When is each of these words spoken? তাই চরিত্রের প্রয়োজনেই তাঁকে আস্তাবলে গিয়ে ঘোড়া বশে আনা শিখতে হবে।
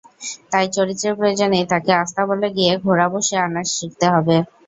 তাই 0.51 0.65
চরিত্রের 0.75 1.17
প্রয়োজনেই 1.19 1.69
তাঁকে 1.71 1.91
আস্তাবলে 1.97 2.47
গিয়ে 2.57 2.73
ঘোড়া 2.83 3.07
বশে 3.13 3.35
আনা 3.39 3.61
শিখতে 3.71 4.05
হবে। 4.13 4.35